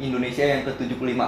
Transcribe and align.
Indonesia 0.00 0.42
yang 0.42 0.64
ke-75. 0.64 1.20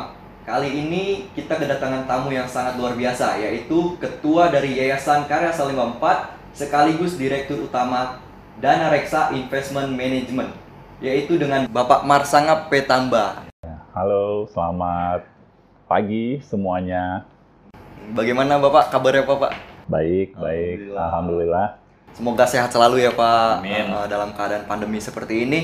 Kali 0.43 0.71
ini 0.75 1.31
kita 1.39 1.55
kedatangan 1.55 2.09
tamu 2.09 2.35
yang 2.35 2.49
sangat 2.49 2.75
luar 2.75 2.99
biasa 2.99 3.39
yaitu 3.39 3.95
Ketua 4.03 4.51
dari 4.51 4.75
Yayasan 4.75 5.31
Karya 5.31 5.55
Salimba 5.55 5.87
4 6.01 6.57
sekaligus 6.57 7.15
Direktur 7.15 7.63
Utama 7.63 8.19
Dana 8.59 8.91
Reksa 8.91 9.31
Investment 9.31 9.95
Management 9.95 10.51
yaitu 10.99 11.39
dengan 11.39 11.69
Bapak 11.71 12.03
Marsangap 12.03 12.73
Petamba. 12.73 13.47
Halo, 13.93 14.49
selamat 14.51 15.29
pagi 15.85 16.41
semuanya. 16.41 17.29
Bagaimana 18.17 18.57
Bapak 18.57 18.89
kabarnya 18.89 19.29
Bapak? 19.29 19.53
Baik, 19.87 20.33
baik. 20.39 20.91
Alhamdulillah. 20.91 21.07
Alhamdulillah. 21.07 21.67
Semoga 22.13 22.45
sehat 22.45 22.71
selalu 22.71 23.03
ya 23.03 23.13
Pak 23.13 23.65
Amin. 23.65 23.89
Eh, 23.89 24.07
dalam 24.09 24.33
keadaan 24.37 24.65
pandemi 24.69 25.01
seperti 25.01 25.49
ini. 25.49 25.61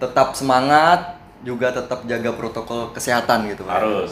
Tetap 0.00 0.32
semangat, 0.32 1.19
juga 1.40 1.72
tetap 1.72 2.04
jaga 2.04 2.30
protokol 2.36 2.92
kesehatan 2.92 3.48
gitu 3.48 3.64
Pak. 3.64 3.72
harus. 3.72 4.10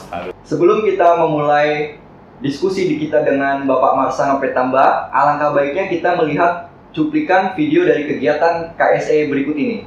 Sebelum 0.49 0.85
kita 0.85 1.21
memulai 1.21 2.01
diskusi 2.41 2.89
di 2.89 2.97
kita 2.97 3.21
dengan 3.27 3.69
Bapak 3.69 3.93
Marsang 3.99 4.41
Petamba, 4.41 5.13
alangkah 5.13 5.53
baiknya 5.53 5.91
kita 5.93 6.17
melihat 6.17 6.73
cuplikan 6.97 7.53
video 7.53 7.85
dari 7.85 8.09
kegiatan 8.09 8.73
KSE 8.75 9.29
berikut 9.29 9.55
ini. 9.55 9.85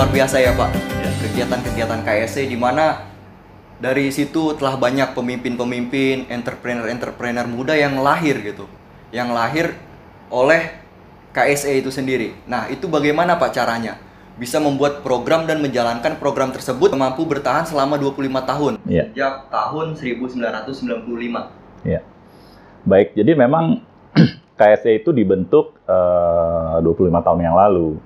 Luar 0.00 0.16
biasa 0.16 0.40
ya 0.40 0.56
Pak. 0.56 0.70
Ya. 0.72 1.10
Kegiatan-kegiatan 1.28 2.00
KSE 2.08 2.48
di 2.48 2.56
mana 2.56 3.04
dari 3.84 4.08
situ 4.08 4.56
telah 4.56 4.80
banyak 4.80 5.12
pemimpin-pemimpin, 5.12 6.24
entrepreneur-entrepreneur 6.32 7.44
muda 7.44 7.76
yang 7.76 8.00
lahir 8.00 8.40
gitu. 8.40 8.64
Yang 9.12 9.28
lahir 9.28 9.66
oleh 10.32 10.72
KSE 11.36 11.84
itu 11.84 11.92
sendiri. 11.92 12.32
Nah 12.48 12.72
itu 12.72 12.88
bagaimana 12.88 13.36
Pak 13.36 13.52
caranya? 13.52 14.00
Bisa 14.40 14.56
membuat 14.56 15.04
program 15.04 15.44
dan 15.44 15.60
menjalankan 15.60 16.16
program 16.16 16.48
tersebut 16.48 16.96
mampu 16.96 17.28
bertahan 17.28 17.68
selama 17.68 18.00
25 18.00 18.24
tahun. 18.40 18.72
Iya. 18.88 19.12
Sejak 19.12 19.52
tahun 19.52 20.00
1995. 20.00 21.12
Baik, 22.88 23.12
jadi 23.12 23.36
memang 23.36 23.84
KSE 24.56 25.04
itu 25.04 25.12
dibentuk 25.12 25.76
eh, 25.84 26.80
25 26.88 26.88
tahun 27.20 27.40
yang 27.44 27.52
lalu. 27.52 28.00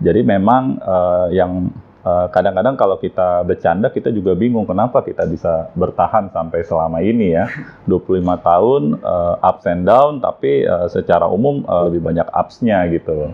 Jadi 0.00 0.20
memang 0.24 0.80
eh, 0.80 1.26
yang 1.36 1.68
eh, 2.00 2.26
kadang-kadang 2.32 2.74
kalau 2.80 2.96
kita 2.96 3.44
bercanda 3.44 3.92
kita 3.92 4.08
juga 4.08 4.32
bingung 4.32 4.64
kenapa 4.64 5.04
kita 5.04 5.28
bisa 5.28 5.68
bertahan 5.76 6.32
sampai 6.32 6.64
selama 6.64 7.04
ini 7.04 7.36
ya. 7.36 7.46
25 7.90 8.24
tahun 8.40 8.82
eh, 8.96 9.34
ups 9.48 9.64
and 9.68 9.84
down 9.84 10.24
tapi 10.24 10.64
eh, 10.64 10.88
secara 10.88 11.28
umum 11.28 11.62
eh, 11.64 11.82
lebih 11.92 12.00
banyak 12.00 12.28
ups-nya 12.32 12.88
gitu. 12.88 13.30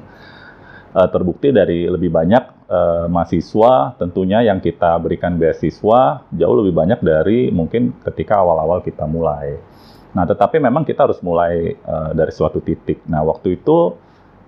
Eh, 0.96 1.08
terbukti 1.12 1.52
dari 1.52 1.86
lebih 1.92 2.08
banyak 2.08 2.44
eh, 2.72 3.06
mahasiswa 3.12 3.94
tentunya 4.00 4.42
yang 4.48 4.64
kita 4.64 4.96
berikan 4.96 5.36
beasiswa 5.36 6.24
jauh 6.32 6.56
lebih 6.64 6.72
banyak 6.72 7.00
dari 7.04 7.52
mungkin 7.52 8.00
ketika 8.00 8.40
awal-awal 8.40 8.80
kita 8.80 9.04
mulai. 9.04 9.60
Nah, 10.16 10.24
tetapi 10.24 10.56
memang 10.56 10.88
kita 10.88 11.04
harus 11.04 11.20
mulai 11.20 11.76
eh, 11.76 12.10
dari 12.16 12.32
suatu 12.32 12.64
titik. 12.64 13.04
Nah, 13.12 13.20
waktu 13.28 13.60
itu 13.60 13.92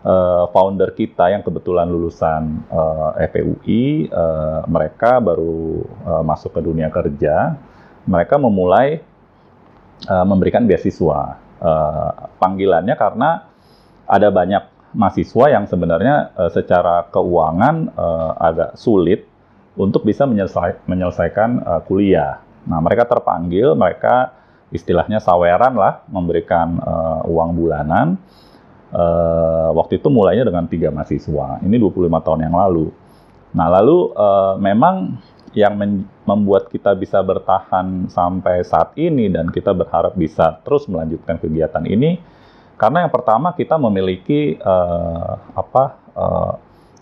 eh, 0.02 0.44
founder 0.52 0.94
kita 0.94 1.30
yang 1.32 1.42
kebetulan 1.42 1.88
lulusan 1.90 2.42
eh, 2.70 3.10
FPUI, 3.30 4.08
eh, 4.10 4.60
mereka 4.66 5.18
baru 5.18 5.82
eh, 5.84 6.22
masuk 6.26 6.54
ke 6.54 6.60
dunia 6.62 6.88
kerja, 6.92 7.54
mereka 8.06 8.36
memulai 8.38 9.00
eh, 10.06 10.24
memberikan 10.26 10.66
beasiswa. 10.66 11.38
Eh, 11.58 12.10
panggilannya 12.38 12.94
karena 12.94 13.30
ada 14.08 14.28
banyak 14.30 14.94
mahasiswa 14.94 15.44
yang 15.52 15.64
sebenarnya 15.68 16.32
eh, 16.38 16.50
secara 16.54 17.06
keuangan 17.10 17.76
eh, 17.92 18.32
agak 18.38 18.70
sulit 18.78 19.26
untuk 19.78 20.02
bisa 20.02 20.26
menyelesai- 20.26 20.86
menyelesaikan 20.86 21.50
eh, 21.62 21.80
kuliah. 21.86 22.42
Nah, 22.68 22.82
mereka 22.84 23.08
terpanggil, 23.08 23.72
mereka 23.78 24.34
istilahnya 24.68 25.22
saweran 25.22 25.74
lah, 25.76 26.04
memberikan 26.08 26.76
eh, 26.78 27.20
uang 27.30 27.50
bulanan. 27.56 28.18
Eh, 28.88 29.68
waktu 29.76 30.00
itu 30.00 30.08
mulainya 30.08 30.48
dengan 30.48 30.64
tiga 30.64 30.88
mahasiswa. 30.88 31.60
Ini 31.60 31.76
25 31.76 32.24
tahun 32.24 32.40
yang 32.48 32.56
lalu. 32.56 32.88
Nah, 33.52 33.68
lalu 33.68 33.98
eh, 34.16 34.54
memang 34.64 35.20
yang 35.52 35.76
membuat 36.24 36.72
kita 36.72 36.92
bisa 36.96 37.20
bertahan 37.20 38.08
sampai 38.08 38.64
saat 38.64 38.92
ini 38.96 39.32
dan 39.32 39.48
kita 39.48 39.72
berharap 39.72 40.12
bisa 40.16 40.60
terus 40.64 40.84
melanjutkan 40.88 41.40
kegiatan 41.40 41.84
ini 41.88 42.20
karena 42.78 43.08
yang 43.08 43.12
pertama 43.12 43.56
kita 43.56 43.74
memiliki 43.80 44.54
eh, 44.56 45.32
apa 45.52 45.84
eh, 46.14 46.54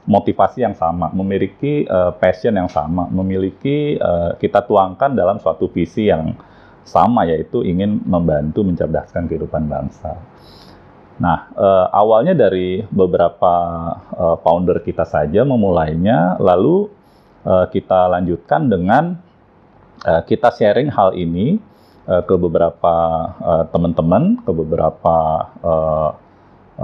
motivasi 0.06 0.62
yang 0.62 0.74
sama, 0.74 1.10
memiliki 1.12 1.84
eh, 1.84 2.12
passion 2.16 2.54
yang 2.54 2.70
sama, 2.70 3.10
memiliki 3.10 3.98
eh, 3.98 4.30
kita 4.40 4.64
tuangkan 4.64 5.12
dalam 5.12 5.36
suatu 5.42 5.68
visi 5.70 6.08
yang 6.08 6.32
sama 6.86 7.26
yaitu 7.26 7.66
ingin 7.66 8.00
membantu 8.06 8.62
mencerdaskan 8.62 9.26
kehidupan 9.26 9.66
bangsa. 9.66 10.16
Nah, 11.16 11.48
eh, 11.56 11.86
awalnya 11.96 12.36
dari 12.36 12.84
beberapa 12.92 13.54
eh, 14.12 14.36
founder 14.44 14.84
kita 14.84 15.08
saja 15.08 15.48
memulainya, 15.48 16.36
lalu 16.36 16.92
eh, 17.44 17.66
kita 17.72 18.12
lanjutkan 18.12 18.68
dengan 18.68 19.16
eh, 20.04 20.22
kita 20.28 20.52
sharing 20.52 20.92
hal 20.92 21.16
ini 21.16 21.56
eh, 22.04 22.22
ke 22.22 22.34
beberapa 22.36 22.96
eh, 23.40 23.64
teman-teman, 23.72 24.44
ke 24.44 24.52
beberapa 24.52 25.16
eh, 25.64 26.10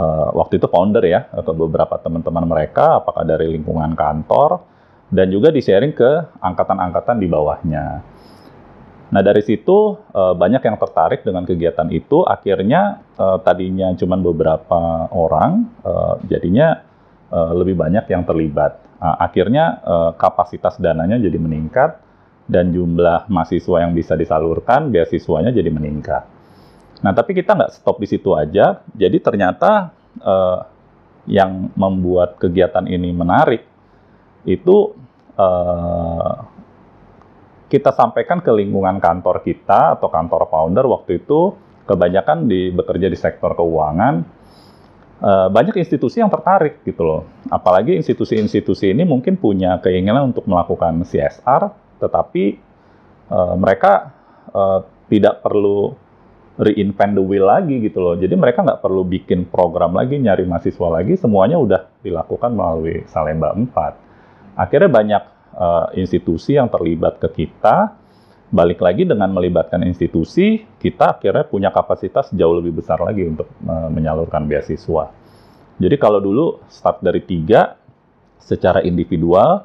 eh, 0.01 0.29
waktu 0.33 0.57
itu 0.57 0.67
founder 0.73 1.05
ya, 1.05 1.29
ke 1.29 1.53
beberapa 1.53 2.01
teman-teman 2.01 2.49
mereka, 2.49 3.05
apakah 3.05 3.29
dari 3.29 3.53
lingkungan 3.53 3.93
kantor, 3.93 4.65
dan 5.13 5.29
juga 5.29 5.53
di-sharing 5.53 5.93
ke 5.93 6.41
angkatan-angkatan 6.41 7.21
di 7.21 7.29
bawahnya. 7.29 8.01
Nah 9.13 9.21
dari 9.21 9.45
situ 9.45 10.01
eh, 10.17 10.35
banyak 10.35 10.63
yang 10.65 10.77
tertarik 10.81 11.21
dengan 11.21 11.45
kegiatan 11.45 11.87
itu. 11.93 12.25
Akhirnya 12.25 13.05
eh, 13.21 13.39
tadinya 13.45 13.93
cuma 13.93 14.17
beberapa 14.17 15.07
orang, 15.13 15.69
eh, 15.85 16.15
jadinya 16.33 16.91
lebih 17.33 17.81
banyak 17.81 18.13
yang 18.13 18.29
terlibat. 18.29 18.77
Nah, 19.01 19.17
akhirnya 19.17 19.81
kapasitas 20.21 20.77
dananya 20.77 21.17
jadi 21.17 21.41
meningkat 21.41 21.97
dan 22.45 22.69
jumlah 22.77 23.25
mahasiswa 23.33 23.89
yang 23.89 23.97
bisa 23.97 24.13
disalurkan, 24.21 24.93
beasiswanya 24.93 25.49
jadi 25.49 25.73
meningkat. 25.73 26.29
Nah 27.01 27.17
tapi 27.17 27.33
kita 27.33 27.57
nggak 27.57 27.73
stop 27.73 28.05
di 28.05 28.13
situ 28.13 28.37
aja. 28.37 28.85
Jadi 28.85 29.17
ternyata 29.17 29.97
yang 31.25 31.73
membuat 31.73 32.37
kegiatan 32.37 32.85
ini 32.85 33.17
menarik 33.17 33.65
itu 34.45 34.93
kita 37.73 37.97
sampaikan 37.97 38.45
ke 38.45 38.53
lingkungan 38.53 39.01
kantor 39.01 39.41
kita 39.41 39.97
atau 39.97 40.13
kantor 40.13 40.45
founder 40.53 40.85
waktu 40.85 41.25
itu 41.25 41.57
kebanyakan 41.89 42.45
di 42.45 42.69
bekerja 42.69 43.09
di 43.09 43.17
sektor 43.17 43.57
keuangan 43.57 44.15
eh, 45.25 45.49
banyak 45.49 45.81
institusi 45.81 46.21
yang 46.21 46.29
tertarik 46.29 46.85
gitu 46.85 47.01
loh 47.01 47.25
apalagi 47.49 47.97
institusi-institusi 47.97 48.93
ini 48.93 49.09
mungkin 49.09 49.41
punya 49.41 49.81
keinginan 49.81 50.37
untuk 50.37 50.45
melakukan 50.45 51.01
CSR 51.09 51.73
tetapi 51.97 52.45
eh, 53.33 53.55
mereka 53.57 54.13
eh, 54.53 54.81
tidak 55.09 55.41
perlu 55.41 55.97
reinvent 56.61 57.17
the 57.17 57.25
wheel 57.25 57.49
lagi 57.49 57.81
gitu 57.81 57.99
loh. 58.01 58.15
Jadi 58.17 58.37
mereka 58.37 58.61
nggak 58.61 58.85
perlu 58.85 59.09
bikin 59.09 59.49
program 59.49 59.97
lagi, 59.97 60.21
nyari 60.21 60.45
mahasiswa 60.45 60.89
lagi, 61.01 61.17
semuanya 61.17 61.57
udah 61.57 61.89
dilakukan 62.05 62.53
melalui 62.53 63.09
Salemba 63.09 63.57
4. 63.57 64.61
Akhirnya 64.61 64.91
banyak 64.93 65.23
uh, 65.57 65.93
institusi 65.97 66.57
yang 66.57 66.69
terlibat 66.73 67.21
ke 67.21 67.45
kita. 67.45 67.99
Balik 68.53 68.85
lagi 68.85 69.09
dengan 69.09 69.33
melibatkan 69.33 69.81
institusi, 69.89 70.61
kita 70.77 71.17
akhirnya 71.17 71.49
punya 71.49 71.73
kapasitas 71.73 72.29
jauh 72.37 72.61
lebih 72.61 72.85
besar 72.85 73.01
lagi 73.01 73.25
untuk 73.25 73.49
uh, 73.65 73.89
menyalurkan 73.89 74.45
beasiswa. 74.45 75.09
Jadi 75.81 75.97
kalau 75.97 76.21
dulu 76.21 76.61
start 76.69 77.01
dari 77.01 77.25
tiga 77.25 77.81
secara 78.37 78.85
individual, 78.85 79.65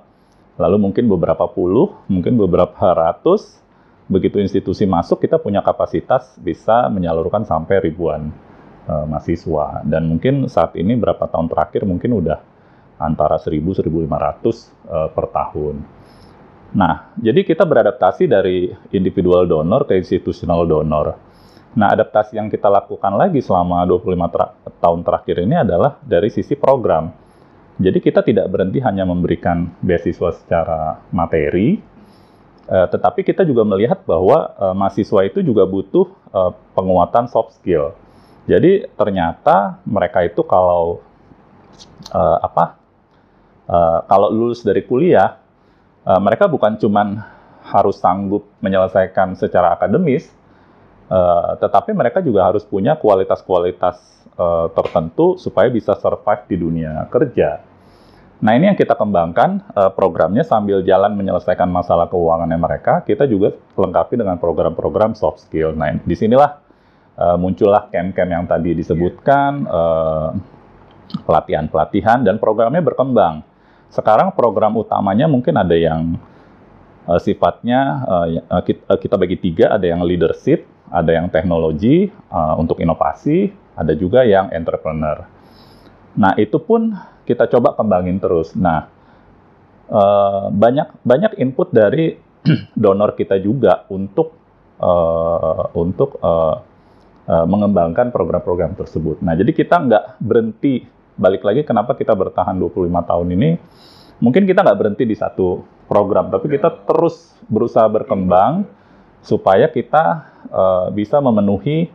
lalu 0.56 0.78
mungkin 0.80 1.12
beberapa 1.12 1.52
puluh, 1.52 2.00
mungkin 2.08 2.40
beberapa 2.40 2.96
ratus, 2.96 3.60
begitu 4.08 4.40
institusi 4.40 4.88
masuk 4.88 5.20
kita 5.20 5.36
punya 5.36 5.60
kapasitas 5.60 6.40
bisa 6.40 6.88
menyalurkan 6.88 7.44
sampai 7.44 7.92
ribuan 7.92 8.32
uh, 8.88 9.04
mahasiswa. 9.04 9.84
Dan 9.84 10.08
mungkin 10.08 10.48
saat 10.48 10.80
ini 10.80 10.96
berapa 10.96 11.28
tahun 11.28 11.52
terakhir 11.52 11.84
mungkin 11.84 12.24
udah 12.24 12.40
antara 12.98 13.38
1000-1500 13.38 13.88
uh, 14.90 15.10
per 15.14 15.26
tahun. 15.30 15.76
Nah, 16.76 17.16
jadi 17.16 17.48
kita 17.48 17.64
beradaptasi 17.64 18.28
dari 18.28 18.68
individual 18.92 19.48
donor 19.48 19.88
ke 19.88 19.96
institutional 19.96 20.68
donor. 20.68 21.16
Nah, 21.78 21.94
adaptasi 21.94 22.36
yang 22.36 22.50
kita 22.50 22.68
lakukan 22.68 23.14
lagi 23.16 23.40
selama 23.40 23.86
25 23.86 24.34
ter 24.34 24.42
tahun 24.82 25.00
terakhir 25.06 25.36
ini 25.46 25.56
adalah 25.56 26.02
dari 26.04 26.28
sisi 26.34 26.58
program. 26.58 27.14
Jadi 27.78 28.02
kita 28.02 28.26
tidak 28.26 28.50
berhenti 28.50 28.82
hanya 28.82 29.06
memberikan 29.06 29.70
beasiswa 29.86 30.34
secara 30.34 30.98
materi, 31.14 31.78
eh, 32.66 32.88
tetapi 32.90 33.22
kita 33.22 33.46
juga 33.46 33.62
melihat 33.62 34.02
bahwa 34.10 34.50
eh, 34.58 34.74
mahasiswa 34.74 35.22
itu 35.30 35.46
juga 35.46 35.70
butuh 35.70 36.10
eh, 36.34 36.52
penguatan 36.74 37.30
soft 37.30 37.62
skill. 37.62 37.94
Jadi 38.50 38.90
ternyata 38.98 39.78
mereka 39.86 40.26
itu 40.26 40.42
kalau 40.42 41.06
eh, 42.10 42.38
apa? 42.42 42.87
Eh, 43.68 44.00
kalau 44.08 44.32
lulus 44.32 44.64
dari 44.64 44.80
kuliah 44.88 45.44
uh, 46.08 46.22
mereka 46.24 46.48
bukan 46.48 46.80
cuman 46.80 47.20
harus 47.68 48.00
sanggup 48.00 48.48
menyelesaikan 48.64 49.36
secara 49.36 49.76
akademis, 49.76 50.32
uh, 51.12 51.60
tetapi 51.60 51.92
mereka 51.92 52.24
juga 52.24 52.48
harus 52.48 52.64
punya 52.64 52.96
kualitas-kualitas 52.96 54.24
uh, 54.40 54.72
tertentu 54.72 55.36
supaya 55.36 55.68
bisa 55.68 56.00
survive 56.00 56.48
di 56.48 56.56
dunia 56.56 57.12
kerja. 57.12 57.60
Nah 58.40 58.56
ini 58.56 58.72
yang 58.72 58.80
kita 58.80 58.96
kembangkan 58.96 59.76
uh, 59.76 59.92
programnya 59.92 60.48
sambil 60.48 60.80
jalan 60.80 61.20
menyelesaikan 61.20 61.68
masalah 61.68 62.08
keuangannya 62.08 62.56
mereka, 62.56 63.04
kita 63.04 63.28
juga 63.28 63.52
lengkapi 63.76 64.16
dengan 64.16 64.40
program-program 64.40 65.12
soft 65.12 65.44
skill. 65.44 65.76
Nah 65.76 65.92
di 65.92 66.16
sinilah 66.16 66.56
uh, 67.20 67.36
muncullah 67.36 67.92
camp-camp 67.92 68.32
yang 68.32 68.48
tadi 68.48 68.80
disebutkan, 68.80 69.68
pelatihan-pelatihan, 71.28 72.24
uh, 72.24 72.26
dan 72.32 72.40
programnya 72.40 72.80
berkembang 72.80 73.57
sekarang 73.92 74.36
program 74.36 74.76
utamanya 74.76 75.26
mungkin 75.26 75.56
ada 75.56 75.74
yang 75.74 76.20
uh, 77.08 77.20
sifatnya 77.20 78.04
uh, 78.06 78.62
kita, 78.62 78.84
uh, 78.88 79.00
kita 79.00 79.16
bagi 79.16 79.38
tiga, 79.40 79.74
ada 79.74 79.88
yang 79.88 80.04
leadership, 80.04 80.68
ada 80.92 81.16
yang 81.16 81.28
teknologi 81.32 82.12
uh, 82.32 82.56
untuk 82.60 82.80
inovasi, 82.84 83.52
ada 83.76 83.94
juga 83.96 84.28
yang 84.28 84.52
entrepreneur. 84.52 85.24
Nah 86.18 86.34
itu 86.36 86.58
pun 86.58 86.92
kita 87.24 87.48
coba 87.48 87.78
kembangin 87.78 88.18
terus. 88.20 88.56
Nah 88.58 88.90
uh, 89.92 90.50
banyak 90.52 91.04
banyak 91.04 91.40
input 91.40 91.72
dari 91.72 92.18
donor 92.84 93.14
kita 93.16 93.40
juga 93.40 93.86
untuk 93.92 94.36
uh, 94.80 95.72
untuk 95.78 96.18
uh, 96.24 96.56
uh, 97.28 97.46
mengembangkan 97.46 98.10
program-program 98.10 98.74
tersebut. 98.80 99.22
Nah 99.22 99.36
jadi 99.36 99.52
kita 99.52 99.76
nggak 99.78 100.06
berhenti 100.24 100.97
balik 101.18 101.44
lagi 101.44 101.66
kenapa 101.66 101.98
kita 101.98 102.14
bertahan 102.14 102.56
25 102.56 102.88
tahun 103.10 103.28
ini? 103.34 103.50
Mungkin 104.22 104.46
kita 104.46 104.62
nggak 104.66 104.78
berhenti 104.78 105.04
di 105.06 105.18
satu 105.18 105.66
program 105.90 106.30
tapi 106.30 106.50
kita 106.50 106.86
terus 106.86 107.34
berusaha 107.50 107.86
berkembang 107.90 108.66
supaya 109.26 109.68
kita 109.68 110.30
uh, 110.52 110.88
bisa 110.94 111.18
memenuhi 111.20 111.90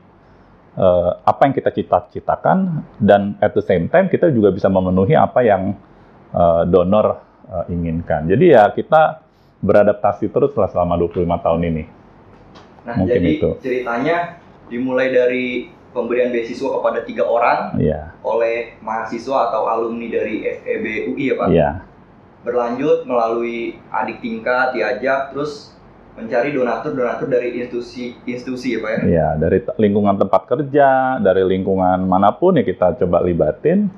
uh, 0.76 1.22
apa 1.22 1.48
yang 1.48 1.54
kita 1.54 1.70
cita-citakan 1.70 2.82
dan 2.98 3.38
at 3.38 3.54
the 3.54 3.64
same 3.64 3.88
time 3.88 4.08
kita 4.10 4.28
juga 4.32 4.50
bisa 4.52 4.68
memenuhi 4.68 5.16
apa 5.16 5.40
yang 5.44 5.76
uh, 6.34 6.66
donor 6.66 7.20
uh, 7.48 7.64
inginkan. 7.68 8.26
Jadi 8.26 8.52
ya 8.52 8.68
kita 8.72 9.22
beradaptasi 9.62 10.28
terus 10.28 10.50
selama 10.52 10.98
25 10.98 11.22
tahun 11.22 11.60
ini. 11.70 11.84
Nah 12.82 12.94
mungkin 12.98 13.20
jadi 13.22 13.30
itu. 13.38 13.50
ceritanya 13.62 14.42
dimulai 14.66 15.08
dari 15.14 15.70
pemberian 15.92 16.32
beasiswa 16.32 16.68
kepada 16.80 17.04
tiga 17.04 17.24
orang 17.28 17.76
yeah. 17.76 18.12
oleh 18.24 18.76
mahasiswa 18.80 19.52
atau 19.52 19.68
alumni 19.68 20.08
dari 20.08 20.42
FEB 20.42 21.12
UI 21.12 21.24
ya 21.32 21.34
Pak. 21.38 21.48
Yeah. 21.52 21.74
Berlanjut 22.42 23.06
melalui 23.06 23.78
adik 23.92 24.18
tingkat 24.18 24.74
diajak 24.74 25.30
terus 25.30 25.72
mencari 26.12 26.52
donatur-donatur 26.52 27.28
dari 27.28 27.56
institusi-institusi 27.56 28.76
ya 28.76 28.78
Pak 28.84 28.90
ya. 28.90 29.00
Iya, 29.04 29.28
dari 29.40 29.58
lingkungan 29.80 30.16
tempat 30.20 30.42
kerja, 30.44 31.16
dari 31.20 31.44
lingkungan 31.44 32.04
mana 32.04 32.34
pun 32.36 32.60
ya 32.60 32.64
kita 32.64 33.00
coba 33.00 33.24
libatin. 33.24 33.88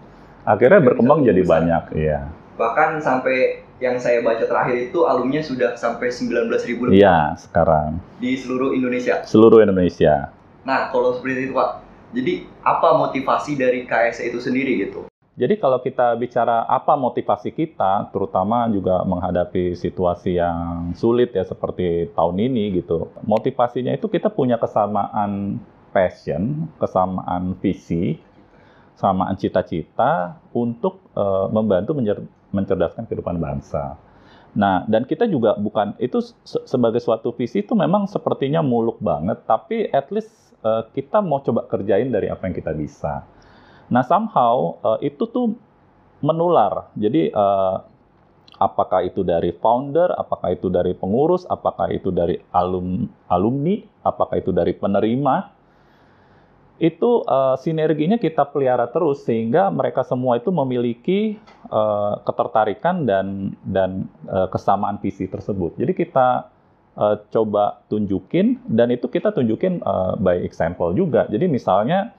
Akhirnya 0.44 0.84
berkembang 0.84 1.24
jadi 1.24 1.40
besar. 1.40 1.52
banyak, 1.56 1.84
iya. 1.96 2.20
Bahkan 2.60 3.00
sampai 3.00 3.64
yang 3.82 3.98
saya 3.98 4.22
baca 4.22 4.44
terakhir 4.46 4.92
itu 4.92 5.02
alumnya 5.02 5.42
sudah 5.42 5.74
sampai 5.74 6.12
19 6.12 6.46
ribu 6.68 6.86
lebih. 6.86 7.02
Iya, 7.02 7.34
sekarang. 7.40 7.98
Di 8.22 8.38
seluruh 8.38 8.76
Indonesia. 8.76 9.24
Seluruh 9.26 9.64
Indonesia. 9.64 10.30
Nah, 10.62 10.88
kalau 10.94 11.18
seperti 11.18 11.50
itu 11.50 11.54
Pak, 11.56 11.83
jadi 12.14 12.46
apa 12.62 12.94
motivasi 12.94 13.58
dari 13.58 13.84
KSE 13.84 14.30
itu 14.30 14.38
sendiri 14.38 14.86
gitu? 14.86 15.10
Jadi 15.34 15.58
kalau 15.58 15.82
kita 15.82 16.14
bicara 16.14 16.62
apa 16.70 16.94
motivasi 16.94 17.50
kita, 17.50 18.06
terutama 18.14 18.70
juga 18.70 19.02
menghadapi 19.02 19.74
situasi 19.74 20.38
yang 20.38 20.94
sulit 20.94 21.34
ya 21.34 21.42
seperti 21.42 22.14
tahun 22.14 22.38
ini 22.38 22.78
gitu. 22.78 23.10
Motivasinya 23.26 23.90
itu 23.90 24.06
kita 24.06 24.30
punya 24.30 24.62
kesamaan 24.62 25.58
passion, 25.90 26.70
kesamaan 26.78 27.58
visi, 27.58 28.14
kesamaan 28.94 29.34
cita-cita 29.34 30.38
untuk 30.54 31.02
uh, 31.18 31.50
membantu 31.50 31.98
mencerdaskan 32.54 33.10
kehidupan 33.10 33.42
bangsa. 33.42 33.98
Nah, 34.54 34.86
dan 34.86 35.02
kita 35.02 35.26
juga 35.26 35.58
bukan 35.58 35.98
itu 35.98 36.22
sebagai 36.46 37.02
suatu 37.02 37.34
visi 37.34 37.66
itu 37.66 37.74
memang 37.74 38.06
sepertinya 38.06 38.62
muluk 38.62 39.02
banget, 39.02 39.42
tapi 39.50 39.90
at 39.90 40.14
least 40.14 40.30
uh, 40.64 40.88
kita 40.90 41.20
mau 41.20 41.44
coba 41.44 41.68
kerjain 41.68 42.08
dari 42.08 42.32
apa 42.32 42.48
yang 42.48 42.56
kita 42.56 42.72
bisa. 42.72 43.28
Nah, 43.92 44.02
somehow 44.02 44.80
uh, 44.80 44.98
itu 45.04 45.28
tuh 45.28 45.52
menular. 46.24 46.88
Jadi 46.96 47.28
uh, 47.30 47.84
apakah 48.56 49.04
itu 49.04 49.20
dari 49.20 49.52
founder, 49.52 50.08
apakah 50.16 50.56
itu 50.56 50.72
dari 50.72 50.96
pengurus, 50.96 51.44
apakah 51.44 51.92
itu 51.92 52.08
dari 52.08 52.40
alum, 52.50 53.04
alumni, 53.28 53.76
apakah 54.00 54.40
itu 54.40 54.50
dari 54.56 54.72
penerima, 54.72 55.52
itu 56.82 57.22
uh, 57.22 57.54
sinerginya 57.54 58.18
kita 58.18 58.50
pelihara 58.50 58.90
terus 58.90 59.22
sehingga 59.22 59.70
mereka 59.70 60.02
semua 60.02 60.42
itu 60.42 60.50
memiliki 60.50 61.38
uh, 61.70 62.18
ketertarikan 62.26 63.06
dan 63.06 63.54
dan 63.62 64.10
uh, 64.26 64.50
kesamaan 64.50 64.98
visi 64.98 65.30
tersebut. 65.30 65.78
Jadi 65.78 65.92
kita 65.94 66.50
uh, 66.98 67.16
coba 67.30 67.84
tunjukin 67.90 68.62
dan 68.66 68.90
itu 68.94 69.10
kita 69.10 69.34
tunjukin 69.34 69.82
uh, 69.82 70.14
by 70.18 70.42
example 70.42 70.94
juga. 70.94 71.26
Jadi 71.30 71.46
misalnya 71.50 72.14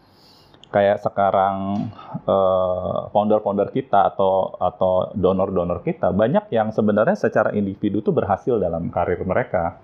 kayak 0.72 1.00
sekarang 1.00 1.88
uh, 2.28 3.08
founder-founder 3.16 3.72
kita 3.72 4.12
atau 4.12 4.60
atau 4.60 5.16
donor-donor 5.16 5.80
kita 5.86 6.12
banyak 6.12 6.52
yang 6.52 6.76
sebenarnya 6.76 7.16
secara 7.16 7.56
individu 7.56 8.04
tuh 8.04 8.12
berhasil 8.12 8.60
dalam 8.60 8.92
karir 8.92 9.24
mereka. 9.24 9.80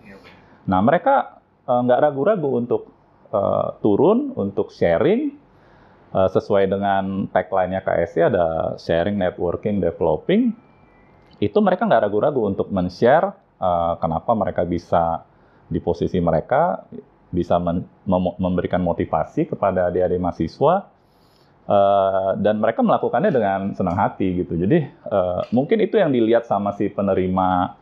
Nah 0.67 0.83
mereka 0.83 1.39
nggak 1.63 1.99
uh, 1.99 2.03
ragu-ragu 2.03 2.49
untuk 2.59 2.91
uh, 3.31 3.79
turun 3.79 4.35
untuk 4.35 4.69
sharing 4.75 5.31
uh, 6.11 6.27
sesuai 6.27 6.67
dengan 6.67 7.31
tagline-nya 7.31 7.81
KSC 7.81 8.15
ada 8.27 8.75
sharing, 8.75 9.15
networking, 9.15 9.79
developing. 9.79 10.51
Itu 11.41 11.57
mereka 11.63 11.87
nggak 11.89 12.05
ragu-ragu 12.05 12.41
untuk 12.45 12.69
men-share 12.69 13.33
uh, 13.61 13.93
kenapa 14.01 14.33
mereka 14.33 14.65
bisa 14.65 15.23
di 15.71 15.79
posisi 15.79 16.19
mereka 16.19 16.83
bisa 17.31 17.55
memberikan 18.35 18.83
motivasi 18.83 19.47
kepada 19.47 19.87
adik-adik 19.87 20.19
mahasiswa 20.19 20.91
uh, 21.63 22.35
dan 22.35 22.59
mereka 22.59 22.83
melakukannya 22.83 23.31
dengan 23.31 23.59
senang 23.71 23.95
hati 23.95 24.43
gitu. 24.43 24.59
Jadi 24.59 24.83
uh, 25.07 25.47
mungkin 25.55 25.79
itu 25.79 25.95
yang 25.95 26.11
dilihat 26.11 26.43
sama 26.43 26.75
si 26.75 26.91
penerima 26.91 27.79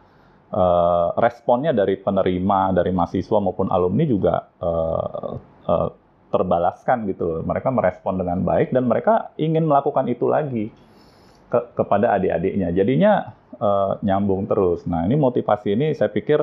uh, 0.54 1.18
responnya 1.18 1.74
dari 1.74 1.98
penerima 1.98 2.78
dari 2.78 2.94
mahasiswa 2.94 3.42
maupun 3.42 3.74
alumni 3.74 4.06
juga 4.06 4.54
uh, 4.62 5.34
uh, 5.66 5.90
terbalaskan 6.30 7.10
gitu. 7.10 7.42
Mereka 7.42 7.74
merespon 7.74 8.22
dengan 8.22 8.46
baik 8.46 8.70
dan 8.70 8.86
mereka 8.86 9.34
ingin 9.42 9.66
melakukan 9.66 10.06
itu 10.14 10.30
lagi 10.30 10.70
ke 11.50 11.60
kepada 11.74 12.14
adik-adiknya. 12.22 12.70
Jadinya 12.70 13.34
uh, 13.60 14.00
nyambung 14.02 14.48
terus. 14.48 14.88
Nah, 14.88 15.06
ini 15.06 15.20
motivasi 15.20 15.76
ini 15.76 15.94
saya 15.94 16.10
pikir 16.10 16.42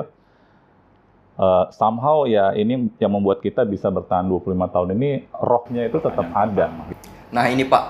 uh, 1.41 1.65
somehow 1.73 2.29
ya 2.29 2.53
ini 2.55 2.93
yang 3.01 3.13
membuat 3.13 3.41
kita 3.41 3.65
bisa 3.65 3.89
bertahan 3.91 4.29
25 4.29 4.53
tahun 4.73 4.89
ini 4.97 5.11
rohnya 5.33 5.83
itu 5.89 5.99
tetap 5.99 6.29
ada. 6.37 6.71
Nah, 7.33 7.45
ini 7.51 7.67
Pak, 7.67 7.85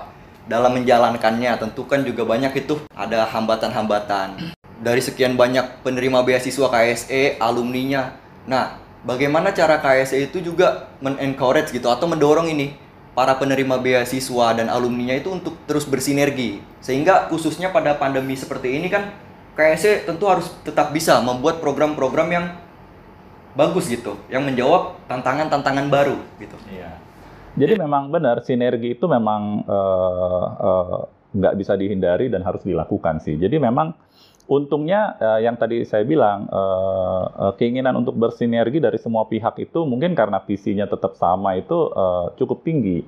dalam 0.47 0.73
menjalankannya 0.79 1.51
tentu 1.59 1.83
kan 1.85 2.01
juga 2.07 2.23
banyak 2.23 2.55
itu 2.57 2.79
ada 2.95 3.27
hambatan-hambatan 3.27 4.55
dari 4.81 5.01
sekian 5.01 5.35
banyak 5.35 5.83
penerima 5.83 6.23
beasiswa 6.23 6.67
KSE, 6.69 7.37
alumninya. 7.41 8.15
Nah, 8.47 8.79
bagaimana 9.03 9.51
cara 9.51 9.81
KSE 9.81 10.31
itu 10.31 10.39
juga 10.41 10.89
men-encourage 11.03 11.73
gitu 11.73 11.89
atau 11.89 12.05
mendorong 12.07 12.49
ini 12.49 12.86
para 13.17 13.33
penerima 13.33 13.81
beasiswa 13.81 14.53
dan 14.53 14.69
alumninya 14.69 15.17
itu 15.17 15.33
untuk 15.33 15.57
terus 15.65 15.89
bersinergi. 15.89 16.61
Sehingga 16.85 17.25
khususnya 17.33 17.73
pada 17.73 17.97
pandemi 17.97 18.37
seperti 18.37 18.77
ini 18.77 18.93
kan 18.93 19.09
KSE 19.57 20.05
tentu 20.05 20.29
harus 20.29 20.53
tetap 20.61 20.93
bisa 20.93 21.17
membuat 21.25 21.57
program-program 21.57 22.29
yang 22.29 22.45
bagus 23.57 23.89
gitu, 23.89 24.21
yang 24.29 24.45
menjawab 24.45 25.01
tantangan-tantangan 25.09 25.89
baru 25.89 26.21
gitu. 26.37 26.53
Iya. 26.69 26.93
Jadi 27.57 27.73
memang 27.81 28.13
benar 28.13 28.45
sinergi 28.45 28.93
itu 28.93 29.09
memang 29.09 29.65
uh, 29.65 30.45
uh, 30.61 30.97
nggak 31.33 31.57
bisa 31.57 31.73
dihindari 31.73 32.29
dan 32.29 32.45
harus 32.45 32.61
dilakukan 32.61 33.17
sih. 33.17 33.33
Jadi 33.33 33.57
memang 33.57 33.97
untungnya 34.47 35.19
uh, 35.19 35.39
yang 35.43 35.59
tadi 35.59 35.83
saya 35.83 36.07
bilang 36.07 36.47
uh, 36.47 37.51
uh, 37.51 37.53
keinginan 37.59 37.99
untuk 37.99 38.15
bersinergi 38.15 38.79
dari 38.79 38.95
semua 38.97 39.27
pihak 39.27 39.59
itu 39.59 39.83
mungkin 39.83 40.15
karena 40.15 40.39
visinya 40.41 40.87
tetap 40.87 41.19
sama 41.19 41.59
itu 41.59 41.91
uh, 41.91 42.31
cukup 42.39 42.63
tinggi. 42.63 43.03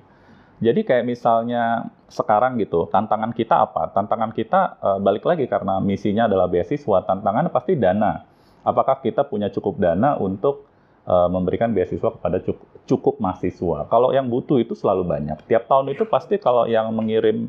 Jadi 0.59 0.83
kayak 0.83 1.07
misalnya 1.07 1.87
sekarang 2.11 2.59
gitu, 2.59 2.91
tantangan 2.91 3.31
kita 3.31 3.63
apa? 3.63 3.95
Tantangan 3.95 4.35
kita 4.35 4.75
uh, 4.83 4.99
balik 4.99 5.23
lagi 5.23 5.47
karena 5.47 5.79
misinya 5.79 6.27
adalah 6.27 6.51
beasiswa, 6.51 7.07
tantangan 7.07 7.47
pasti 7.47 7.79
dana. 7.79 8.27
Apakah 8.67 8.99
kita 8.99 9.23
punya 9.23 9.47
cukup 9.47 9.79
dana 9.79 10.19
untuk 10.19 10.67
uh, 11.07 11.31
memberikan 11.31 11.71
beasiswa 11.71 12.11
kepada 12.11 12.43
cukup, 12.43 12.67
cukup 12.83 13.15
mahasiswa. 13.23 13.87
Kalau 13.87 14.11
yang 14.11 14.27
butuh 14.27 14.59
itu 14.59 14.75
selalu 14.75 15.07
banyak. 15.07 15.47
Tiap 15.47 15.71
tahun 15.71 15.95
itu 15.95 16.03
pasti 16.03 16.35
kalau 16.35 16.67
yang 16.67 16.91
mengirim 16.91 17.47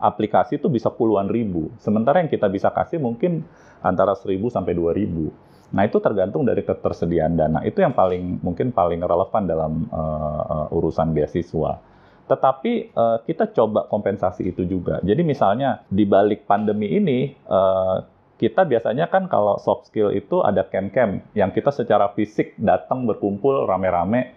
aplikasi 0.00 0.60
itu 0.60 0.68
bisa 0.68 0.92
puluhan 0.92 1.28
ribu. 1.28 1.72
Sementara 1.80 2.20
yang 2.20 2.30
kita 2.30 2.46
bisa 2.48 2.68
kasih 2.72 3.00
mungkin 3.00 3.44
antara 3.80 4.16
1000 4.16 4.40
sampai 4.48 4.72
2000. 4.76 5.74
Nah, 5.74 5.82
itu 5.82 5.98
tergantung 5.98 6.46
dari 6.46 6.62
ketersediaan 6.62 7.34
dana. 7.34 7.58
Itu 7.66 7.82
yang 7.82 7.92
paling 7.92 8.40
mungkin 8.40 8.70
paling 8.70 9.02
relevan 9.02 9.42
dalam 9.50 9.72
uh, 9.90 10.68
uh, 10.70 10.76
urusan 10.76 11.10
beasiswa. 11.10 11.82
Tetapi 12.26 12.94
uh, 12.94 13.18
kita 13.26 13.50
coba 13.54 13.86
kompensasi 13.90 14.46
itu 14.46 14.66
juga. 14.66 15.02
Jadi 15.02 15.22
misalnya 15.26 15.82
di 15.90 16.06
balik 16.06 16.46
pandemi 16.46 16.90
ini 16.94 17.34
uh, 17.46 18.02
kita 18.36 18.68
biasanya 18.68 19.08
kan 19.08 19.26
kalau 19.32 19.56
soft 19.56 19.88
skill 19.88 20.12
itu 20.12 20.44
ada 20.44 20.66
camp-camp 20.68 21.24
yang 21.32 21.50
kita 21.50 21.72
secara 21.72 22.12
fisik 22.12 22.52
datang 22.60 23.08
berkumpul 23.08 23.64
rame-rame 23.64 24.36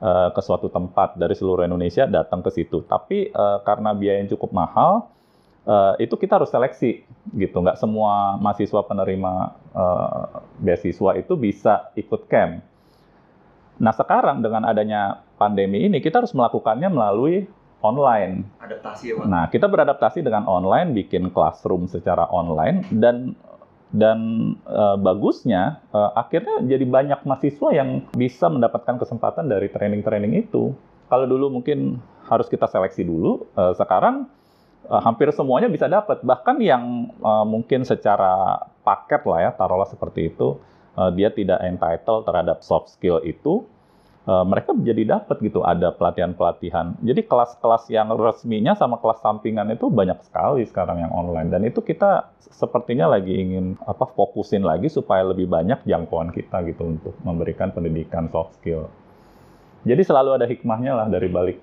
uh, 0.00 0.28
ke 0.32 0.40
suatu 0.44 0.68
tempat 0.68 1.16
dari 1.16 1.32
seluruh 1.36 1.64
Indonesia 1.64 2.04
datang 2.08 2.40
ke 2.42 2.50
situ. 2.52 2.84
Tapi 2.84 3.30
uh, 3.32 3.60
karena 3.62 3.92
biaya 3.92 4.22
yang 4.24 4.30
cukup 4.32 4.50
mahal, 4.52 5.10
uh, 5.68 5.94
itu 6.00 6.14
kita 6.16 6.40
harus 6.40 6.50
seleksi 6.50 7.04
gitu. 7.36 7.56
Nggak 7.60 7.78
semua 7.80 8.40
mahasiswa 8.40 8.80
penerima 8.84 9.32
uh, 9.76 10.44
beasiswa 10.60 11.18
itu 11.18 11.34
bisa 11.36 11.92
ikut 11.98 12.28
camp. 12.28 12.64
Nah 13.76 13.92
sekarang 13.92 14.40
dengan 14.40 14.64
adanya 14.64 15.20
pandemi 15.36 15.84
ini 15.84 16.00
kita 16.00 16.24
harus 16.24 16.32
melakukannya 16.32 16.88
melalui 16.88 17.44
online. 17.84 18.48
Adaptasi 18.58 19.12
ya, 19.12 19.14
Pak. 19.20 19.24
Nah, 19.28 19.44
kita 19.52 19.66
beradaptasi 19.68 20.24
dengan 20.24 20.48
online, 20.48 20.96
bikin 20.96 21.28
classroom 21.30 21.86
secara 21.86 22.26
online 22.32 22.88
dan 22.88 23.36
dan 23.94 24.18
uh, 24.66 24.98
bagusnya 24.98 25.78
uh, 25.94 26.10
akhirnya 26.18 26.58
jadi 26.66 26.82
banyak 26.82 27.20
mahasiswa 27.22 27.70
yang 27.70 28.10
bisa 28.14 28.50
mendapatkan 28.50 28.98
kesempatan 28.98 29.46
dari 29.46 29.70
training-training 29.70 30.46
itu. 30.46 30.74
Kalau 31.06 31.26
dulu 31.30 31.62
mungkin 31.62 32.02
harus 32.26 32.50
kita 32.50 32.66
seleksi 32.66 33.06
dulu, 33.06 33.46
uh, 33.54 33.70
sekarang 33.78 34.26
uh, 34.90 35.02
hampir 35.02 35.30
semuanya 35.30 35.70
bisa 35.70 35.86
dapat. 35.86 36.18
Bahkan 36.26 36.56
yang 36.58 37.14
uh, 37.22 37.46
mungkin 37.46 37.86
secara 37.86 38.66
paket 38.82 39.22
lah 39.22 39.38
ya, 39.46 39.50
taruhlah 39.54 39.86
seperti 39.86 40.34
itu, 40.34 40.58
uh, 40.98 41.10
dia 41.14 41.30
tidak 41.30 41.62
entitled 41.62 42.26
terhadap 42.26 42.66
soft 42.66 42.90
skill 42.90 43.22
itu, 43.22 43.62
uh, 44.26 44.44
mereka 44.44 44.74
jadi 44.76 45.16
dapat 45.16 45.40
gitu 45.40 45.62
ada 45.62 45.94
pelatihan-pelatihan. 45.94 46.98
Jadi 47.00 47.24
kelas-kelas 47.24 47.88
yang 47.88 48.12
resminya 48.18 48.74
sama 48.74 48.98
kelas 48.98 49.22
sampingan 49.22 49.72
itu 49.72 49.88
banyak 49.88 50.18
sekali 50.26 50.66
sekarang 50.66 51.00
yang 51.06 51.12
online 51.14 51.48
dan 51.48 51.62
itu 51.64 51.80
kita 51.80 52.34
sepertinya 52.38 53.10
lagi 53.10 53.32
ingin 53.32 53.78
apa 53.86 54.06
fokusin 54.06 54.66
lagi 54.66 54.90
supaya 54.90 55.22
lebih 55.26 55.46
banyak 55.46 55.86
jangkauan 55.86 56.34
kita 56.34 56.62
gitu 56.66 56.98
untuk 56.98 57.14
memberikan 57.22 57.70
pendidikan 57.70 58.28
soft 58.28 58.58
skill. 58.60 58.90
Jadi 59.86 60.02
selalu 60.02 60.42
ada 60.42 60.46
hikmahnya 60.50 60.92
lah 60.98 61.06
dari 61.06 61.30
balik 61.30 61.58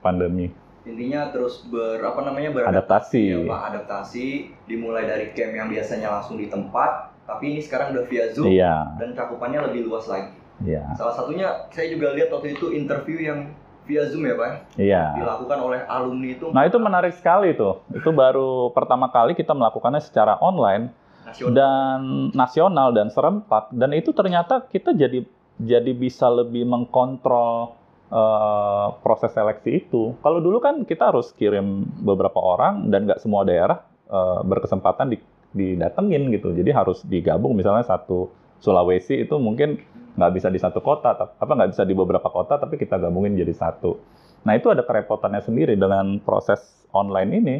pandemi. 0.00 0.48
Intinya 0.88 1.28
terus 1.28 1.60
ber 1.68 2.00
apa 2.00 2.24
namanya 2.24 2.56
beradaptasi. 2.56 3.44
Ya, 3.44 3.44
Pak, 3.44 3.62
adaptasi 3.68 4.26
dimulai 4.64 5.04
dari 5.04 5.36
camp 5.36 5.52
yang 5.52 5.68
biasanya 5.68 6.08
langsung 6.08 6.40
di 6.40 6.48
tempat, 6.48 7.12
tapi 7.28 7.52
ini 7.52 7.60
sekarang 7.60 7.92
udah 7.92 8.04
via 8.08 8.32
Zoom 8.32 8.48
iya. 8.48 8.96
dan 8.96 9.12
cakupannya 9.12 9.60
lebih 9.68 9.92
luas 9.92 10.08
lagi. 10.08 10.39
Iya. 10.64 10.84
Salah 10.96 11.14
satunya 11.16 11.48
saya 11.72 11.86
juga 11.88 12.12
lihat 12.12 12.28
waktu 12.32 12.56
itu 12.56 12.72
interview 12.76 13.18
yang 13.20 13.52
via 13.88 14.06
Zoom 14.06 14.28
ya 14.28 14.36
Pak? 14.36 14.50
Iya. 14.76 15.04
Dilakukan 15.18 15.58
oleh 15.58 15.80
alumni 15.88 16.28
itu. 16.30 16.46
Nah 16.52 16.62
itu 16.68 16.78
menarik 16.78 17.14
sekali 17.16 17.56
tuh. 17.56 17.82
Itu 17.90 18.12
baru 18.12 18.70
pertama 18.70 19.08
kali 19.10 19.34
kita 19.34 19.56
melakukannya 19.56 19.98
secara 19.98 20.38
online 20.38 20.92
nasional. 21.26 21.52
dan 21.56 22.00
nasional 22.36 22.88
dan 22.94 23.08
serempak. 23.10 23.72
Dan 23.74 23.90
itu 23.96 24.14
ternyata 24.14 24.68
kita 24.68 24.92
jadi 24.94 25.24
jadi 25.60 25.92
bisa 25.92 26.30
lebih 26.32 26.64
mengkontrol 26.64 27.76
uh, 28.08 28.96
proses 29.04 29.32
seleksi 29.32 29.84
itu. 29.84 30.16
Kalau 30.20 30.38
dulu 30.40 30.62
kan 30.62 30.84
kita 30.84 31.12
harus 31.12 31.32
kirim 31.36 31.84
beberapa 32.00 32.38
orang 32.40 32.88
dan 32.88 33.10
nggak 33.10 33.20
semua 33.20 33.44
daerah 33.44 33.84
uh, 34.08 34.40
berkesempatan 34.46 35.12
di, 35.12 35.18
didatengin 35.52 36.30
gitu. 36.32 36.52
Jadi 36.54 36.70
harus 36.70 37.02
digabung 37.04 37.58
misalnya 37.58 37.84
satu 37.84 38.30
Sulawesi 38.60 39.24
itu 39.24 39.40
mungkin 39.40 39.80
nggak 40.14 40.32
bisa 40.34 40.48
di 40.50 40.58
satu 40.58 40.82
kota, 40.82 41.14
apa 41.14 41.52
nggak 41.52 41.70
bisa 41.76 41.82
di 41.86 41.94
beberapa 41.94 42.26
kota, 42.30 42.58
tapi 42.58 42.78
kita 42.78 42.98
gabungin 42.98 43.38
jadi 43.38 43.54
satu. 43.54 43.98
Nah 44.46 44.56
itu 44.56 44.72
ada 44.72 44.82
kerepotannya 44.82 45.44
sendiri 45.44 45.76
dengan 45.76 46.18
proses 46.22 46.60
online 46.90 47.30
ini. 47.36 47.56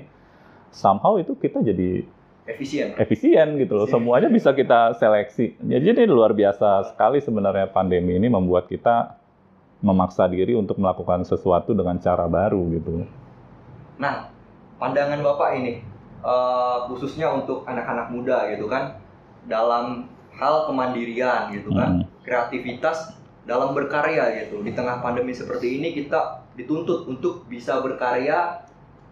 Somehow 0.70 1.18
itu 1.18 1.34
kita 1.34 1.60
jadi 1.66 2.06
efisien, 2.46 2.94
efisien 2.94 3.58
gitu 3.58 3.74
loh. 3.74 3.86
Semuanya 3.90 4.30
bisa 4.30 4.54
kita 4.54 4.94
seleksi. 4.94 5.58
Jadi 5.58 5.84
ini 5.90 6.04
luar 6.06 6.30
biasa 6.30 6.94
sekali 6.94 7.18
sebenarnya 7.18 7.70
pandemi 7.70 8.14
ini 8.14 8.30
membuat 8.30 8.70
kita 8.70 9.18
memaksa 9.80 10.28
diri 10.28 10.54
untuk 10.54 10.76
melakukan 10.78 11.24
sesuatu 11.24 11.72
dengan 11.72 11.98
cara 11.98 12.28
baru 12.28 12.60
gitu. 12.76 13.08
Nah, 13.98 14.28
pandangan 14.76 15.20
bapak 15.24 15.50
ini 15.58 15.82
uh, 16.22 16.86
khususnya 16.88 17.32
untuk 17.32 17.64
anak-anak 17.64 18.12
muda 18.12 18.48
gitu 18.52 18.68
kan 18.68 19.00
dalam 19.48 20.08
hal 20.36 20.68
kemandirian 20.68 21.52
gitu 21.52 21.72
kan, 21.72 22.04
hmm. 22.04 22.06
Kreativitas 22.26 23.14
dalam 23.48 23.72
berkarya 23.72 24.46
gitu. 24.46 24.60
Di 24.62 24.72
tengah 24.76 25.00
pandemi 25.00 25.32
seperti 25.32 25.80
ini 25.80 25.96
kita 25.96 26.44
dituntut 26.54 27.08
untuk 27.08 27.48
bisa 27.48 27.80
berkarya 27.80 28.64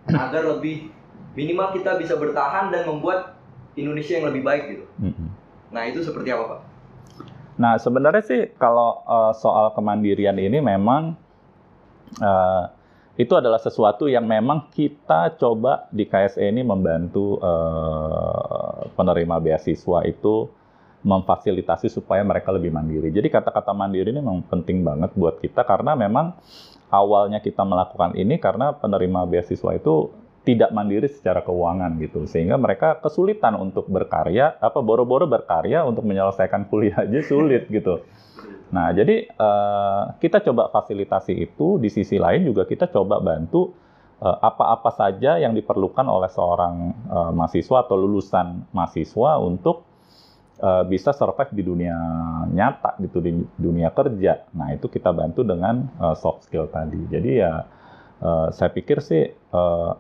agar 0.09 0.43
lebih 0.57 0.93
minimal 1.37 1.73
kita 1.77 1.97
bisa 2.01 2.17
bertahan 2.17 2.73
dan 2.73 2.89
membuat 2.89 3.37
Indonesia 3.79 4.19
yang 4.19 4.27
lebih 4.33 4.43
baik 4.43 4.65
gitu. 4.75 4.85
Nah 5.71 5.83
itu 5.87 6.03
seperti 6.03 6.33
apa 6.33 6.45
pak? 6.57 6.61
Nah 7.59 7.75
sebenarnya 7.79 8.23
sih 8.23 8.43
kalau 8.57 9.03
uh, 9.05 9.35
soal 9.35 9.75
kemandirian 9.75 10.39
ini 10.39 10.63
memang 10.63 11.19
uh, 12.23 12.65
itu 13.19 13.35
adalah 13.35 13.59
sesuatu 13.59 14.07
yang 14.07 14.31
memang 14.31 14.71
kita 14.71 15.35
coba 15.43 15.91
di 15.91 16.07
KSE 16.07 16.55
ini 16.55 16.63
membantu 16.63 17.43
uh, 17.43 18.87
penerima 18.95 19.43
beasiswa 19.43 20.07
itu 20.07 20.47
memfasilitasi 21.07 21.87
supaya 21.93 22.27
mereka 22.27 22.51
lebih 22.51 22.75
mandiri. 22.75 23.15
Jadi 23.15 23.31
kata-kata 23.31 23.71
mandiri 23.71 24.11
ini 24.11 24.19
memang 24.19 24.43
penting 24.51 24.83
banget 24.83 25.15
buat 25.15 25.39
kita 25.39 25.63
karena 25.63 25.95
memang 25.95 26.35
awalnya 26.91 27.39
kita 27.39 27.63
melakukan 27.63 28.19
ini 28.19 28.41
karena 28.43 28.75
penerima 28.75 29.29
beasiswa 29.29 29.77
itu 29.79 30.11
tidak 30.43 30.73
mandiri 30.73 31.05
secara 31.13 31.45
keuangan 31.45 32.01
gitu 32.01 32.25
sehingga 32.25 32.57
mereka 32.57 32.97
kesulitan 33.05 33.53
untuk 33.61 33.85
berkarya 33.93 34.57
apa 34.57 34.81
boro-boro 34.81 35.29
berkarya 35.29 35.85
untuk 35.85 36.09
menyelesaikan 36.09 36.73
kuliah 36.73 37.05
aja 37.05 37.21
sulit 37.21 37.69
gitu. 37.77 38.01
Nah 38.73 38.89
jadi 38.97 39.29
uh, 39.37 40.17
kita 40.17 40.41
coba 40.49 40.73
fasilitasi 40.73 41.37
itu 41.37 41.77
di 41.77 41.93
sisi 41.93 42.17
lain 42.17 42.49
juga 42.49 42.65
kita 42.65 42.89
coba 42.89 43.21
bantu 43.21 43.73
eh, 44.21 44.39
apa-apa 44.45 44.93
saja 44.93 45.41
yang 45.41 45.57
diperlukan 45.57 46.05
oleh 46.05 46.29
seorang 46.33 46.75
uh, 47.09 47.33
mahasiswa 47.33 47.85
atau 47.85 47.97
lulusan 47.97 48.69
mahasiswa 48.73 49.41
untuk 49.41 49.88
uh, 50.61 50.85
bisa 50.87 51.15
survive 51.15 51.51
di 51.55 51.63
dunia 51.63 51.97
nyata 52.51 52.99
gitu 53.03 53.19
di 53.23 53.33
dunia 53.57 53.91
kerja. 53.95 54.47
Nah 54.55 54.75
itu 54.75 54.87
kita 54.91 55.11
bantu 55.15 55.47
dengan 55.47 55.89
uh, 55.99 56.15
soft 56.19 56.47
skill 56.47 56.71
tadi. 56.71 56.99
Jadi 57.11 57.31
ya 57.39 57.67
uh, 58.23 58.49
saya 58.51 58.71
pikir 58.75 58.99
sih 59.03 59.31
uh, 59.55 59.93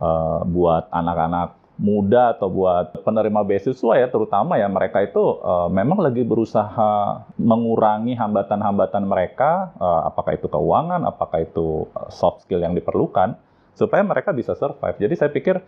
uh, 0.00 0.40
buat 0.46 0.88
anak-anak 0.90 1.66
muda 1.76 2.32
atau 2.32 2.48
buat 2.48 3.04
penerima 3.04 3.44
beasiswa 3.44 4.00
ya 4.00 4.08
terutama 4.08 4.56
ya 4.56 4.64
mereka 4.64 5.04
itu 5.04 5.20
uh, 5.20 5.68
memang 5.68 6.00
lagi 6.00 6.24
berusaha 6.24 7.20
mengurangi 7.36 8.16
hambatan-hambatan 8.16 9.04
mereka 9.04 9.76
uh, 9.76 10.08
apakah 10.08 10.40
itu 10.40 10.48
keuangan 10.48 11.04
apakah 11.04 11.44
itu 11.44 11.84
soft 12.08 12.48
skill 12.48 12.64
yang 12.64 12.72
diperlukan 12.72 13.36
supaya 13.76 14.00
mereka 14.00 14.32
bisa 14.32 14.56
survive 14.56 14.96
jadi 14.96 15.14
saya 15.20 15.28
pikir 15.28 15.60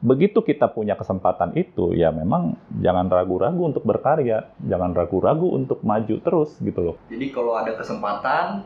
begitu 0.00 0.44
kita 0.44 0.68
punya 0.70 0.94
kesempatan 0.94 1.56
itu, 1.56 1.96
ya 1.96 2.12
memang 2.12 2.56
jangan 2.80 3.08
ragu-ragu 3.08 3.62
untuk 3.64 3.82
berkarya, 3.84 4.52
jangan 4.62 4.92
ragu-ragu 4.92 5.48
untuk 5.56 5.80
maju 5.82 6.16
terus 6.20 6.56
gitu 6.60 6.80
loh. 6.80 6.96
Jadi 7.08 7.26
kalau 7.32 7.56
ada 7.56 7.72
kesempatan 7.76 8.64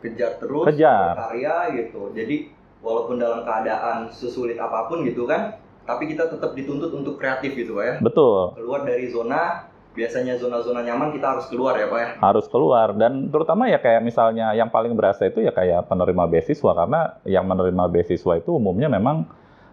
kejar 0.00 0.40
terus, 0.40 0.64
Kejar. 0.72 1.14
berkarya 1.18 1.56
gitu. 1.76 2.14
Jadi 2.14 2.50
walaupun 2.80 3.20
dalam 3.20 3.44
keadaan 3.44 4.08
sesulit 4.08 4.56
apa 4.56 4.88
pun 4.88 5.04
gitu 5.04 5.28
kan, 5.28 5.58
tapi 5.84 6.08
kita 6.08 6.30
tetap 6.30 6.54
dituntut 6.54 6.94
untuk 6.94 7.18
kreatif 7.20 7.52
gitu 7.52 7.76
pak 7.76 7.84
ya. 7.84 7.94
Betul, 8.00 8.56
Keluar 8.56 8.86
dari 8.86 9.10
zona, 9.12 9.68
biasanya 9.90 10.38
zona-zona 10.38 10.86
nyaman 10.86 11.10
kita 11.10 11.26
harus 11.36 11.50
keluar 11.50 11.74
ya 11.74 11.90
pak 11.90 11.98
ya. 11.98 12.08
harus 12.22 12.46
keluar 12.46 12.94
dan 12.94 13.26
terutama 13.26 13.66
ya 13.66 13.82
kayak 13.82 14.06
misalnya 14.06 14.54
yang 14.54 14.70
paling 14.70 14.94
berasa 14.94 15.26
itu 15.26 15.42
ya 15.42 15.50
kayak 15.50 15.90
penerima 15.90 16.30
beasiswa 16.30 16.70
karena 16.78 17.18
yang 17.26 17.42
menerima 17.42 17.84
beasiswa 17.90 18.38
itu 18.38 18.54
umumnya 18.54 18.86
memang 18.86 19.26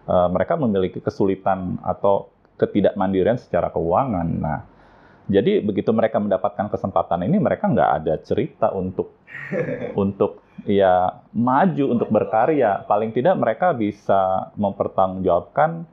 eh, 0.08 0.28
mereka 0.32 0.56
memiliki 0.56 0.98
kesulitan 1.04 1.76
atau 1.84 2.32
ketidakmandirian 2.58 3.38
secara 3.38 3.70
keuangan. 3.70 4.28
Nah, 4.40 4.60
jadi 5.28 5.60
begitu 5.60 5.92
mereka 5.92 6.18
mendapatkan 6.18 6.72
kesempatan 6.72 7.28
ini 7.28 7.36
mereka 7.36 7.68
nggak 7.68 7.90
ada 8.02 8.14
cerita 8.24 8.72
untuk 8.72 9.14
untuk 10.02 10.42
ya 10.64 11.22
maju 11.36 11.84
untuk 11.94 12.08
berkarya. 12.08 12.82
Paling 12.88 13.12
tidak 13.12 13.36
mereka 13.36 13.76
bisa 13.76 14.50
mempertanggungjawabkan 14.56 15.86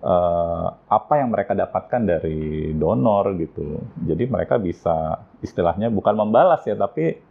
eh, 0.00 0.66
apa 0.72 1.12
yang 1.18 1.34
mereka 1.34 1.52
dapatkan 1.58 2.02
dari 2.06 2.72
donor 2.72 3.36
gitu. 3.36 3.82
Jadi 4.06 4.24
mereka 4.30 4.56
bisa 4.56 5.26
istilahnya 5.44 5.90
bukan 5.90 6.14
membalas 6.14 6.64
ya, 6.64 6.78
tapi 6.78 7.27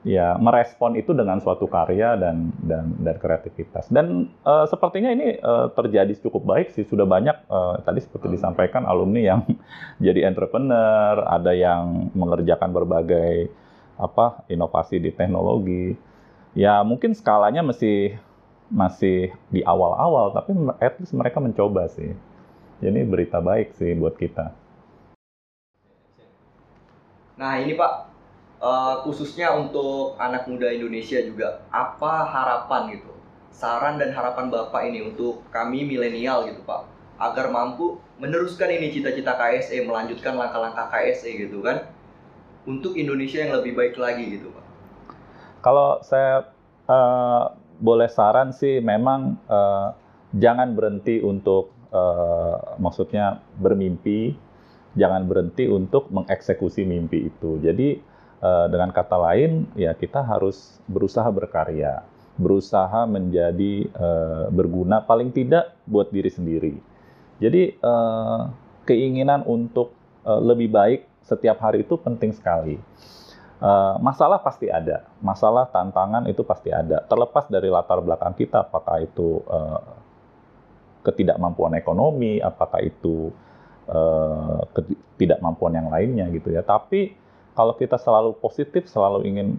ya 0.00 0.40
merespon 0.40 0.96
itu 0.96 1.12
dengan 1.12 1.44
suatu 1.44 1.68
karya 1.68 2.16
dan 2.16 2.52
dan 2.64 2.96
dan 3.00 3.16
kreativitas. 3.20 3.88
Dan 3.92 4.32
eh, 4.44 4.66
sepertinya 4.68 5.12
ini 5.12 5.36
eh, 5.36 5.66
terjadi 5.76 6.12
cukup 6.24 6.42
baik 6.56 6.72
sih. 6.72 6.88
Sudah 6.88 7.04
banyak 7.04 7.36
eh, 7.36 7.74
tadi 7.84 8.00
seperti 8.00 8.32
disampaikan 8.32 8.88
alumni 8.88 9.20
yang 9.20 9.40
jadi 10.06 10.28
entrepreneur, 10.28 11.24
ada 11.28 11.52
yang 11.52 12.12
mengerjakan 12.16 12.70
berbagai 12.72 13.52
apa 14.00 14.48
inovasi 14.48 14.96
di 14.96 15.12
teknologi. 15.12 15.92
Ya 16.56 16.80
mungkin 16.82 17.12
skalanya 17.12 17.60
masih 17.60 18.16
masih 18.70 19.34
di 19.50 19.60
awal-awal, 19.66 20.30
tapi 20.32 20.54
at 20.78 20.96
least 21.02 21.12
mereka 21.12 21.42
mencoba 21.42 21.90
sih. 21.90 22.14
Jadi 22.80 23.04
berita 23.04 23.42
baik 23.42 23.76
sih 23.76 23.92
buat 23.92 24.16
kita. 24.16 24.56
Nah 27.36 27.60
ini 27.60 27.76
Pak, 27.76 27.92
eh, 28.60 28.94
khususnya 29.02 29.56
untuk 29.56 30.20
anak 30.20 30.46
muda 30.46 30.68
Indonesia 30.70 31.18
juga, 31.24 31.64
apa 31.72 32.28
harapan 32.28 33.00
gitu, 33.00 33.12
saran 33.50 33.96
dan 33.96 34.12
harapan 34.12 34.52
Bapak 34.52 34.84
ini 34.86 35.04
untuk 35.08 35.42
kami 35.50 35.84
milenial 35.88 36.46
gitu 36.46 36.62
Pak, 36.62 36.84
agar 37.20 37.48
mampu 37.52 38.00
meneruskan 38.20 38.68
ini 38.68 38.92
cita-cita 38.92 39.36
KSE, 39.36 39.84
melanjutkan 39.84 40.36
langkah-langkah 40.36 40.92
KSE 40.92 41.48
gitu 41.48 41.64
kan, 41.64 41.88
untuk 42.68 42.96
Indonesia 42.96 43.40
yang 43.40 43.56
lebih 43.60 43.72
baik 43.76 43.96
lagi 43.96 44.38
gitu 44.38 44.52
Pak. 44.52 44.64
Kalau 45.60 46.00
saya 46.00 46.52
eh, 46.88 47.44
boleh 47.80 48.08
saran 48.12 48.52
sih, 48.52 48.80
memang 48.84 49.40
eh, 49.48 49.88
jangan 50.36 50.76
berhenti 50.76 51.20
untuk 51.24 51.72
eh, 51.92 52.56
maksudnya 52.76 53.40
bermimpi, 53.56 54.36
jangan 54.96 55.24
berhenti 55.24 55.68
untuk 55.68 56.08
mengeksekusi 56.12 56.84
mimpi 56.84 57.32
itu. 57.32 57.60
Jadi 57.60 58.09
dengan 58.40 58.88
kata 58.88 59.20
lain, 59.20 59.68
ya 59.76 59.92
kita 59.92 60.24
harus 60.24 60.80
berusaha 60.88 61.28
berkarya, 61.28 62.00
berusaha 62.40 63.04
menjadi 63.04 63.84
eh, 63.84 64.44
berguna, 64.48 65.04
paling 65.04 65.28
tidak 65.28 65.76
buat 65.84 66.08
diri 66.08 66.32
sendiri. 66.32 66.74
Jadi 67.36 67.76
eh, 67.76 68.40
keinginan 68.88 69.44
untuk 69.44 69.92
eh, 70.24 70.40
lebih 70.40 70.72
baik 70.72 71.00
setiap 71.20 71.60
hari 71.60 71.84
itu 71.84 72.00
penting 72.00 72.32
sekali. 72.32 72.80
Eh, 73.60 73.94
masalah 74.00 74.40
pasti 74.40 74.72
ada, 74.72 75.04
masalah 75.20 75.68
tantangan 75.68 76.24
itu 76.24 76.40
pasti 76.40 76.72
ada. 76.72 77.04
Terlepas 77.04 77.44
dari 77.52 77.68
latar 77.68 78.00
belakang 78.00 78.32
kita, 78.32 78.64
apakah 78.64 79.04
itu 79.04 79.44
eh, 79.44 79.80
ketidakmampuan 81.04 81.76
ekonomi, 81.76 82.40
apakah 82.40 82.80
itu 82.80 83.28
eh, 83.84 84.60
ketidakmampuan 84.72 85.76
yang 85.76 85.92
lainnya 85.92 86.24
gitu 86.32 86.56
ya. 86.56 86.64
Tapi 86.64 87.20
kalau 87.54 87.74
kita 87.74 87.98
selalu 87.98 88.36
positif, 88.38 88.86
selalu 88.86 89.26
ingin 89.26 89.58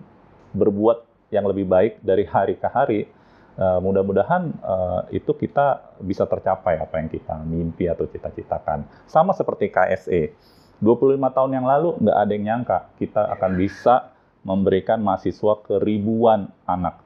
berbuat 0.55 1.03
yang 1.31 1.47
lebih 1.47 1.67
baik 1.67 2.03
dari 2.03 2.27
hari 2.27 2.59
ke 2.59 2.67
hari, 2.67 3.07
eh, 3.55 3.79
mudah-mudahan 3.79 4.51
eh, 4.51 5.21
itu 5.21 5.31
kita 5.35 5.95
bisa 6.03 6.27
tercapai 6.27 6.79
apa 6.79 6.99
yang 6.99 7.09
kita 7.11 7.35
mimpi 7.43 7.87
atau 7.87 8.07
cita-citakan. 8.07 8.87
Sama 9.07 9.31
seperti 9.35 9.71
KSE. 9.71 10.35
25 10.81 11.29
tahun 11.29 11.51
yang 11.61 11.65
lalu 11.69 11.93
nggak 12.01 12.17
ada 12.17 12.31
yang 12.33 12.45
nyangka 12.49 12.89
kita 12.97 13.21
akan 13.37 13.53
bisa 13.53 14.09
memberikan 14.41 14.97
mahasiswa 14.97 15.61
ke 15.61 15.77
ribuan 15.77 16.49
anak. 16.65 16.97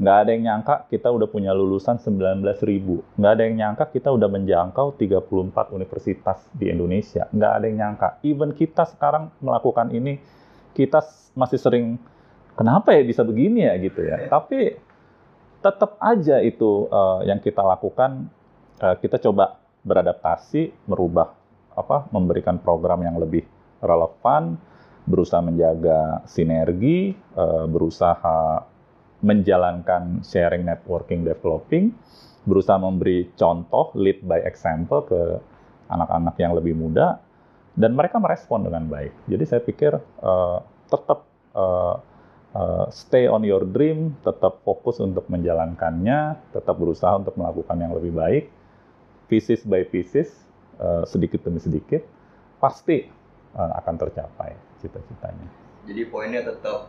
Nggak 0.00 0.16
ada 0.16 0.30
yang 0.32 0.44
nyangka 0.48 0.74
kita 0.88 1.12
udah 1.12 1.28
punya 1.28 1.52
lulusan 1.52 2.00
19 2.00 2.40
ribu. 2.64 3.04
Nggak 3.20 3.32
ada 3.36 3.42
yang 3.44 3.56
nyangka 3.60 3.84
kita 3.92 4.08
udah 4.08 4.32
menjangkau 4.32 4.96
34 4.96 5.76
universitas 5.76 6.40
di 6.56 6.72
Indonesia. 6.72 7.28
Nggak 7.28 7.52
ada 7.52 7.64
yang 7.68 7.78
nyangka. 7.84 8.08
Even 8.24 8.56
kita 8.56 8.88
sekarang 8.88 9.28
melakukan 9.44 9.92
ini, 9.92 10.16
kita 10.72 11.04
masih 11.36 11.60
sering, 11.60 12.00
kenapa 12.56 12.96
ya 12.96 13.04
bisa 13.04 13.20
begini 13.28 13.68
ya 13.68 13.76
gitu 13.76 14.00
ya. 14.00 14.24
Tapi 14.24 14.72
tetap 15.60 16.00
aja 16.00 16.40
itu 16.40 16.88
eh, 16.88 17.20
yang 17.28 17.44
kita 17.44 17.60
lakukan, 17.60 18.24
eh, 18.80 18.96
kita 19.04 19.20
coba 19.20 19.60
beradaptasi, 19.84 20.88
merubah 20.88 21.36
apa 21.76 22.08
memberikan 22.08 22.56
program 22.56 23.04
yang 23.04 23.20
lebih 23.20 23.44
relevan, 23.84 24.56
berusaha 25.04 25.44
menjaga 25.44 26.24
sinergi, 26.24 27.12
eh, 27.12 27.64
berusaha 27.68 28.69
menjalankan 29.20 30.24
sharing, 30.24 30.64
networking, 30.64 31.24
developing, 31.24 31.92
berusaha 32.48 32.80
memberi 32.80 33.28
contoh, 33.36 33.92
lead 33.96 34.24
by 34.24 34.40
example 34.48 35.04
ke 35.04 35.20
anak-anak 35.92 36.34
yang 36.40 36.56
lebih 36.56 36.72
muda, 36.72 37.20
dan 37.76 37.92
mereka 37.92 38.16
merespon 38.16 38.64
dengan 38.64 38.88
baik. 38.88 39.12
Jadi 39.28 39.44
saya 39.44 39.60
pikir 39.60 39.92
eh, 40.00 40.58
tetap 40.88 41.28
eh, 41.52 41.96
eh, 42.56 42.86
stay 42.88 43.28
on 43.28 43.44
your 43.44 43.68
dream, 43.68 44.16
tetap 44.24 44.64
fokus 44.64 44.98
untuk 45.04 45.28
menjalankannya, 45.28 46.40
tetap 46.56 46.80
berusaha 46.80 47.20
untuk 47.20 47.36
melakukan 47.36 47.76
yang 47.76 47.92
lebih 47.92 48.12
baik, 48.16 48.44
pieces 49.28 49.60
by 49.68 49.84
pieces, 49.84 50.32
eh, 50.80 51.04
sedikit 51.04 51.44
demi 51.44 51.60
sedikit, 51.60 52.00
pasti 52.56 53.04
eh, 53.52 53.72
akan 53.84 53.94
tercapai 54.00 54.56
cita-citanya. 54.80 55.48
Jadi 55.84 56.02
poinnya 56.08 56.44
tetap 56.44 56.88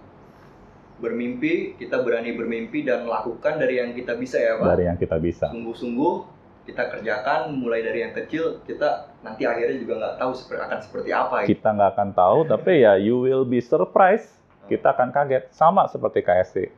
bermimpi, 1.02 1.76
kita 1.82 2.06
berani 2.06 2.38
bermimpi 2.38 2.86
dan 2.86 3.10
lakukan 3.10 3.58
dari 3.58 3.82
yang 3.82 3.98
kita 3.98 4.14
bisa 4.14 4.38
ya 4.38 4.62
Pak. 4.62 4.66
Dari 4.78 4.84
yang 4.86 4.98
kita 5.02 5.18
bisa. 5.18 5.50
Sungguh-sungguh 5.50 6.14
kita 6.62 6.94
kerjakan 6.94 7.58
mulai 7.58 7.82
dari 7.82 8.06
yang 8.06 8.14
kecil, 8.14 8.62
kita 8.70 9.10
nanti 9.26 9.50
akhirnya 9.50 9.82
juga 9.82 9.94
nggak 9.98 10.16
tahu 10.22 10.32
seperti 10.38 10.62
akan 10.62 10.80
seperti 10.80 11.10
apa 11.10 11.36
gitu. 11.44 11.50
Kita 11.58 11.70
nggak 11.74 11.90
akan 11.98 12.10
tahu, 12.14 12.40
tapi 12.46 12.72
ya 12.86 12.94
you 13.02 13.18
will 13.18 13.44
be 13.44 13.58
surprised. 13.58 14.30
Kita 14.70 14.94
akan 14.94 15.10
kaget. 15.10 15.50
Sama 15.52 15.90
seperti 15.90 16.22
KSC. 16.22 16.70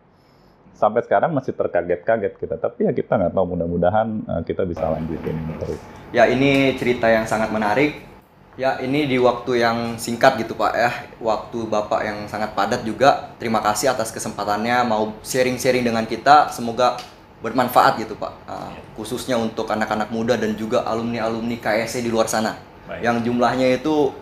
Sampai 0.73 1.05
sekarang 1.05 1.35
masih 1.35 1.53
terkaget-kaget 1.53 2.33
kita. 2.39 2.55
Tapi 2.57 2.89
ya 2.89 2.91
kita 2.95 3.19
nggak 3.19 3.35
tahu, 3.35 3.45
mudah-mudahan 3.53 4.07
eh, 4.23 4.41
kita 4.47 4.65
bisa 4.65 4.87
lanjutin 4.89 5.35
terus. 5.61 5.77
Ya 6.15 6.25
ini 6.31 6.73
cerita 6.79 7.11
yang 7.11 7.27
sangat 7.29 7.53
menarik. 7.53 8.12
Ya 8.53 8.77
ini 8.85 9.09
di 9.09 9.17
waktu 9.17 9.65
yang 9.65 9.97
singkat 9.97 10.37
gitu 10.37 10.53
Pak 10.53 10.73
ya, 10.77 10.91
waktu 11.17 11.65
Bapak 11.65 12.05
yang 12.05 12.29
sangat 12.29 12.53
padat 12.53 12.85
juga. 12.85 13.33
Terima 13.41 13.57
kasih 13.65 13.89
atas 13.89 14.13
kesempatannya 14.13 14.85
mau 14.85 15.17
sharing-sharing 15.25 15.81
dengan 15.81 16.05
kita. 16.05 16.53
Semoga 16.53 17.01
bermanfaat 17.41 17.99
gitu 17.99 18.13
Pak, 18.15 18.31
Ah, 18.45 18.71
khususnya 18.93 19.35
untuk 19.35 19.67
anak-anak 19.67 20.13
muda 20.13 20.37
dan 20.37 20.53
juga 20.53 20.85
alumni-alumni 20.85 21.57
KSC 21.57 22.05
di 22.05 22.13
luar 22.13 22.29
sana. 22.29 22.55
Baik. 22.85 23.01
Yang 23.01 23.17
jumlahnya 23.25 23.67
itu 23.73 24.13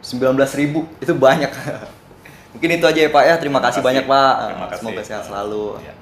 19.000 0.00 0.88
itu 1.04 1.12
banyak. 1.12 1.52
Mungkin 2.56 2.70
itu 2.80 2.84
aja 2.88 3.00
ya 3.04 3.10
Pak 3.12 3.24
ya. 3.28 3.34
Terima 3.36 3.60
kasih 3.60 3.84
kasih. 3.84 3.84
banyak 3.84 4.04
Pak. 4.08 4.34
Terima 4.48 4.66
kasih. 4.72 4.80
Semoga 4.80 5.02
sehat 5.04 5.22
selalu. 5.28 5.66
Ya. 5.84 5.94